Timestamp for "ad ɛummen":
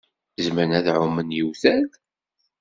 0.79-1.35